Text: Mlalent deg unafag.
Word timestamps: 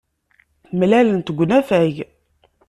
Mlalent 0.79 1.25
deg 1.27 1.37
unafag. 1.43 1.95